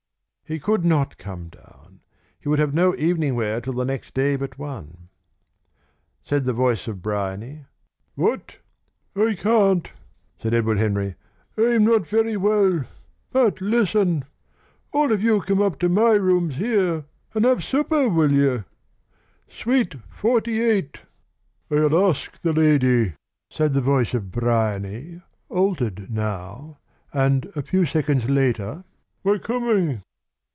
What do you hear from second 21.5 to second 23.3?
"I'll ask the lady,"